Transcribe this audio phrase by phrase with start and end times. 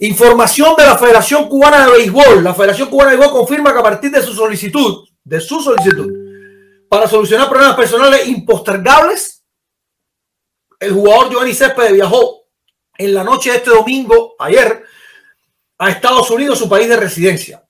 [0.00, 2.44] Información de la Federación Cubana de Béisbol.
[2.44, 6.08] La Federación Cubana de Béisbol confirma que a partir de su solicitud, de su solicitud,
[6.88, 9.44] para solucionar problemas personales impostergables,
[10.78, 12.44] el jugador Giovanni Céspedes viajó
[12.96, 14.84] en la noche de este domingo, ayer,
[15.78, 17.64] a Estados Unidos, su país de residencia.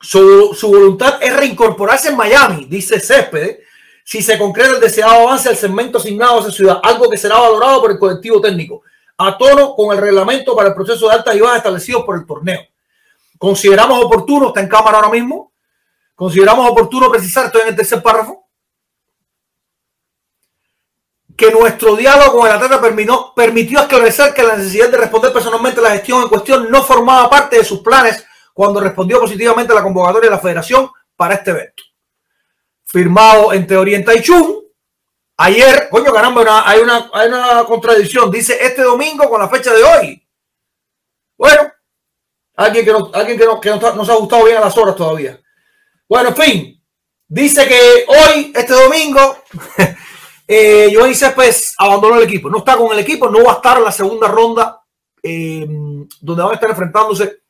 [0.00, 3.58] Su, su voluntad es reincorporarse en Miami, dice Céspedes,
[4.04, 7.38] si se concreta el deseado avance al segmento asignado a esa ciudad, algo que será
[7.38, 8.82] valorado por el colectivo técnico,
[9.18, 12.26] a tono con el reglamento para el proceso de altas y bajas establecido por el
[12.26, 12.60] torneo.
[13.38, 15.52] Consideramos oportuno, está en cámara ahora mismo,
[16.14, 18.46] consideramos oportuno precisar, estoy en el tercer párrafo,
[21.36, 25.80] que nuestro diálogo con el atleta permitió, permitió esclarecer que la necesidad de responder personalmente
[25.80, 29.76] a la gestión en cuestión no formaba parte de sus planes cuando respondió positivamente a
[29.76, 31.82] la convocatoria de la federación para este evento.
[32.84, 34.65] Firmado entre Orienta y Chun.
[35.38, 38.30] Ayer, coño, caramba, hay, una, hay una contradicción.
[38.30, 40.28] Dice este domingo con la fecha de hoy.
[41.36, 41.70] Bueno,
[42.56, 44.96] alguien que, no, alguien que, no, que no, nos ha gustado bien a las horas
[44.96, 45.38] todavía.
[46.08, 46.84] Bueno, en fin,
[47.28, 49.36] dice que hoy, este domingo,
[50.48, 53.78] Eh, Johnny Céspedes abandonó el equipo, no está con el equipo, no va a estar
[53.78, 54.80] en la segunda ronda
[55.20, 55.66] eh,
[56.20, 57.40] donde van a estar enfrentándose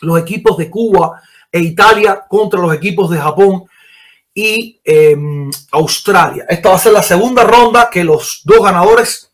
[0.00, 3.64] los equipos de Cuba e Italia contra los equipos de Japón
[4.34, 5.16] y eh,
[5.70, 6.44] Australia.
[6.48, 9.30] Esta va a ser la segunda ronda que los dos ganadores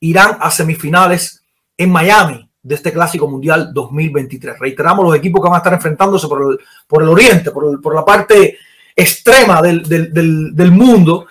[0.00, 1.42] irán a semifinales
[1.76, 4.58] en Miami de este Clásico Mundial 2023.
[4.58, 7.80] Reiteramos los equipos que van a estar enfrentándose por el, por el oriente, por, el,
[7.80, 8.58] por la parte
[8.94, 11.26] extrema del, del, del, mundo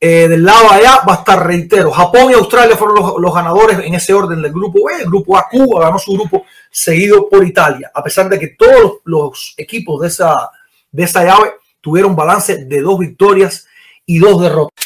[0.00, 3.78] eh, del lado allá va a estar, reitero, Japón y Australia fueron los, los, ganadores
[3.80, 5.02] en ese orden del grupo B.
[5.02, 9.00] El grupo A, Cuba ganó su grupo, seguido por Italia, a pesar de que todos
[9.04, 10.50] los equipos de esa,
[10.90, 13.66] de esa llave tuvieron balance de dos victorias
[14.06, 14.81] y dos derrotas.